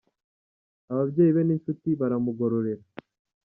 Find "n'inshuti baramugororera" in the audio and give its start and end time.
1.45-2.83